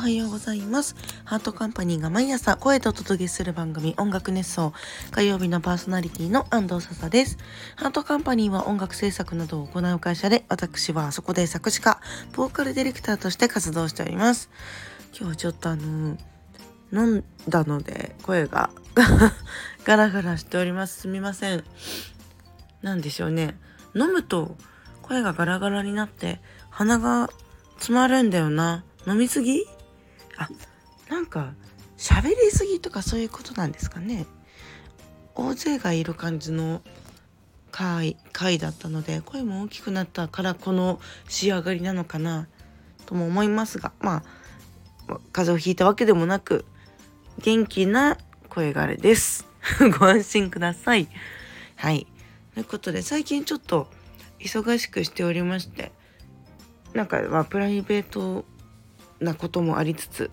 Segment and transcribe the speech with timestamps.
[0.00, 0.96] はようございます。
[1.24, 4.72] ハートカンパニーが毎朝声とお届けする番組音楽熱奏
[5.10, 7.36] 火曜日のパーソナリティの安藤笹です。
[7.76, 12.00] ハートカンパニーは音楽制作などを行う会社で私はそこで作詞家
[12.34, 14.48] ボーカルディレクターとして活動しております。
[15.10, 16.16] 今日はちょっとあの
[16.94, 18.70] 飲んだので声が
[19.84, 21.02] ガラガラしております。
[21.02, 21.62] すみません。
[22.80, 23.54] 何でしょうね。
[23.94, 24.56] 飲むと
[25.02, 26.40] 声がガラガラになって
[26.70, 27.28] 鼻が
[27.74, 28.82] 詰まるんだよな。
[29.06, 29.66] 飲みすぎ？
[30.40, 30.48] あ
[31.10, 31.54] なんか
[31.98, 34.26] 喋りすぎとかそういうことなんですかね。
[35.34, 36.80] 大勢がいる感じの
[37.70, 40.98] 回回だったので声も大きくなったからこの
[41.28, 42.48] 仕上がりなのかな
[43.06, 44.22] とも思いますがまあ
[45.32, 46.64] 風邪をひいたわけでもなく
[47.38, 49.46] 元気な声があれです。
[49.98, 51.08] ご安心ください。
[51.76, 52.06] はい。
[52.54, 53.88] ということで最近ちょっと
[54.38, 55.92] 忙しくしておりまして
[56.94, 58.44] なんかまあプライベート
[59.20, 60.30] なこともありつつ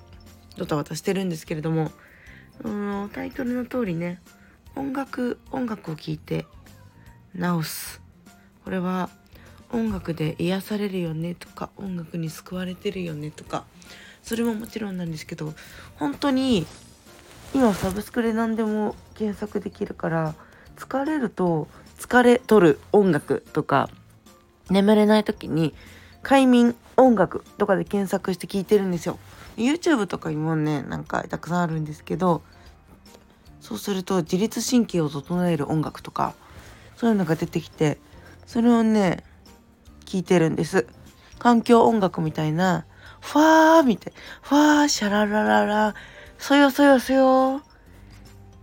[0.58, 1.92] ドタバタしてるんですけれども
[2.64, 4.22] うんタイトルの通りね
[4.76, 6.46] 音楽音楽を聴いて
[7.34, 8.02] 直す。
[8.64, 9.10] これは
[9.72, 13.66] 音楽で癒されるよねとか音楽に救われてるよねとか
[14.24, 15.54] それももちろんなんですけど
[15.96, 16.66] 本当に
[17.54, 20.36] 今サブスクで何でも検索できるから
[20.76, 23.90] 疲れると疲れ取る音楽とか
[24.70, 25.74] 眠れない時に
[26.28, 29.17] 快眠音楽とかで検索して聞いてるんですよ。
[29.56, 32.42] YouTube とかにもねなんかたくさんあるんですけど
[33.61, 36.33] そうすると自律神経を整える音楽とか
[36.98, 37.98] そういうのが出てきて
[38.45, 39.23] それをね
[40.05, 40.86] 聞いてるんです。
[41.39, 42.86] 環境音楽みたいな
[43.22, 45.95] ファーみたいファーシャララララ
[46.39, 47.61] そよそよそよ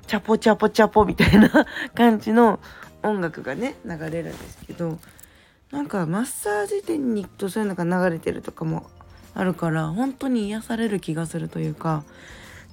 [0.07, 2.61] チャポチャポチャポみたいな感じの
[3.03, 4.99] 音楽がね流れるんですけど
[5.75, 8.89] なんかマッサージ店に行くとそういうのが流れてるとかも
[9.35, 12.05] あるから本当に癒される気がするというか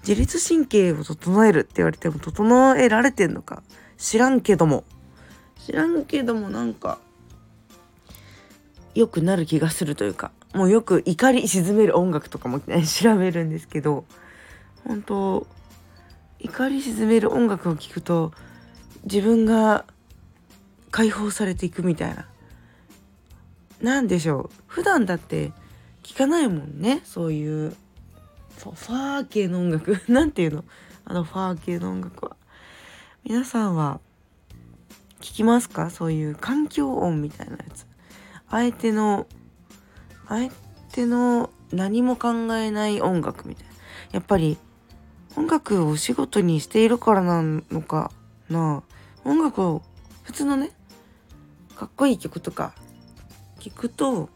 [0.07, 3.63] 自律神経を整えるって言われても整えられてんのか
[3.97, 4.83] 知らんけども。
[5.65, 6.99] 知らんけどもなんか
[8.93, 14.05] 良くなる気がするというかもうよく怒り沈める音楽とかも、ね、調べるんですけど
[14.85, 15.47] 本当
[16.39, 18.31] 怒り沈める音楽を聴くと
[19.05, 19.85] 自分が
[20.91, 22.27] 解放されていくみたいな。
[23.81, 24.49] 何でしょう。
[24.67, 25.51] 普段だって
[26.03, 27.01] 聞かないもんね。
[27.03, 27.75] そういう
[28.57, 29.99] ファー系の音楽。
[30.07, 30.63] なんていうの？
[31.05, 32.35] あのファー系の音楽は。
[33.23, 33.99] 皆さんは
[35.19, 35.89] 聞きますか？
[35.89, 37.87] そういう環境音みたいなやつ。
[38.49, 39.27] 相手の
[40.27, 40.51] 相
[40.91, 43.71] 手の何も考えない音楽みたいな。
[44.11, 44.57] やっぱり
[45.35, 48.11] 音楽をお仕事にしているからなのか
[48.49, 48.83] な。
[49.23, 49.81] 音楽を
[50.23, 50.71] 普通のね
[51.75, 52.73] かっこいい曲とか
[53.61, 54.29] 聞くと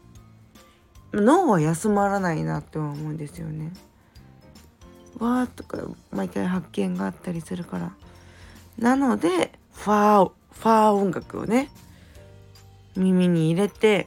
[1.12, 3.72] 脳は休まらないなって思うんですよね。
[5.18, 5.78] わーとか
[6.12, 7.92] 毎回発見があったりするから。
[8.78, 11.70] なのでファーファー音楽をね
[12.96, 14.06] 耳に入れて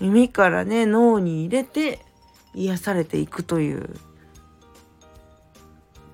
[0.00, 2.00] 耳からね脳に入れて
[2.54, 3.94] 癒されていくという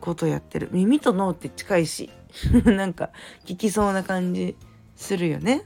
[0.01, 2.11] ことやってる耳と脳って近いし
[2.67, 3.11] なんか
[3.47, 4.55] 聞きそうな感じ
[4.97, 5.65] するよね。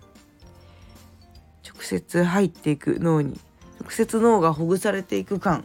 [1.66, 3.40] 直接入っていく脳に
[3.80, 5.64] 直接脳がほぐされていく感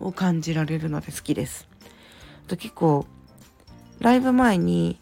[0.00, 1.68] を感じられるので好きです。
[2.46, 3.06] あと結構
[4.00, 4.98] ライブ前に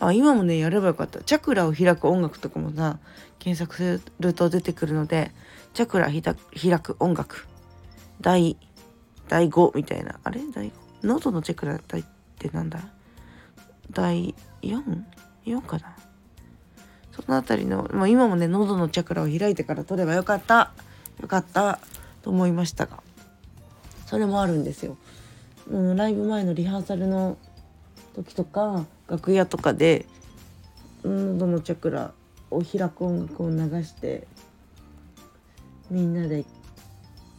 [0.00, 1.22] あ今もねやればよかった。
[1.22, 2.98] チャクラを開く音楽とかもな
[3.38, 5.32] 検索すると出てくるので
[5.72, 6.22] チャクラ開
[6.80, 7.46] く音楽。
[8.20, 8.56] 第
[9.28, 10.18] 第5みたいな。
[10.24, 10.40] あれ？
[10.52, 10.72] 第5
[11.02, 12.02] 喉のチャクラって
[12.48, 12.80] なんだ？
[13.90, 15.96] 第 4?4 かな？
[17.24, 20.72] その辺りの、まあ、今もね喉のチャクラを開いてから取ればよかった。
[21.20, 21.80] よかった。
[22.22, 23.02] と思いましたが。
[24.06, 24.96] それもあるんですよ。
[25.68, 27.36] うん、ライブ前のリハーサルの
[28.14, 30.06] 時とか楽屋とかで
[31.04, 32.12] 喉のチャクラ
[32.50, 34.26] を開く音楽を流して
[35.90, 36.44] みんなで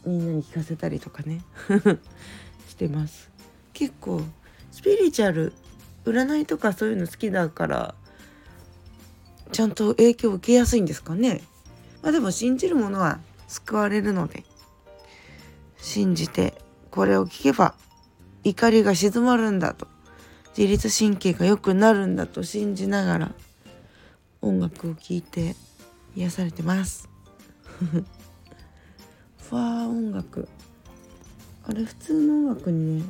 [0.06, 1.42] みんなに聞かせたりとかね。
[2.68, 3.30] してます。
[3.72, 4.22] 結構
[4.70, 5.52] スピリチュアル
[6.04, 7.94] 占いとかそういうの好きだから
[9.52, 11.42] ちゃんと影響を受けやすいんですかね？
[12.02, 14.44] まあでも信じるものは救われるので
[15.78, 16.54] 信じて
[16.90, 17.74] これを聞けば
[18.44, 19.86] 怒りが静まるんだと。
[20.56, 23.32] 自律神経が良くなるんだと信じながら
[24.42, 25.54] 音楽を聴いて
[26.16, 27.08] 癒されてます。
[27.78, 30.48] ファー音楽。
[31.64, 33.04] あれ普通の音楽にね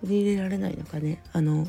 [0.00, 1.22] 取り入れられないのかね？
[1.32, 1.66] あの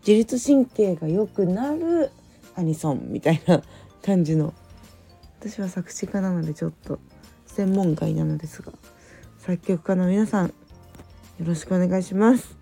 [0.00, 2.10] 自律神経が良くなる
[2.56, 3.62] アニソンみたいな
[4.02, 4.54] 感じの。
[5.40, 6.98] 私は作詞家なのでちょっと
[7.46, 8.72] 専門外なのですが
[9.38, 10.52] 作曲家の皆さんよ
[11.40, 12.56] ろしくお願いします。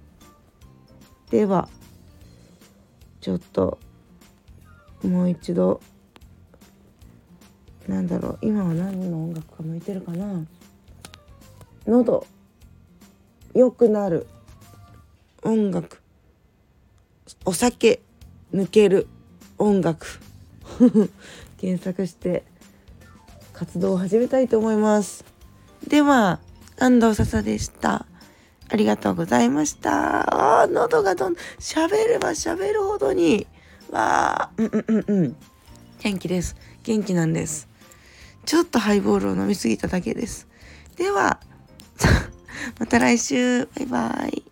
[1.31, 1.69] では
[3.21, 3.79] ちょっと
[5.03, 5.81] もう一度
[7.87, 10.45] なんだろう今は何の音楽が向いてるかな。
[11.87, 12.27] 喉
[13.55, 14.27] 良くなる
[15.43, 16.01] 音楽。
[17.45, 18.01] お酒
[18.53, 19.07] 抜ける。
[19.63, 20.07] 音楽。
[21.59, 22.45] 検索して
[23.53, 25.25] 活動を始めたいと思います。
[25.87, 26.41] では
[26.79, 28.07] 安藤笹でした。
[28.69, 30.63] ありがとうございました。
[30.63, 33.47] あ喉がどん喋れば喋るほどに。
[33.91, 35.37] わあうんうんうんうん。
[36.01, 36.57] 元気です。
[36.83, 37.69] 元気なんです。
[38.45, 40.49] ちょっとハイボールを飲みすぎただけです。
[40.97, 41.39] では
[42.81, 43.67] また来週。
[43.67, 44.52] バイバイ。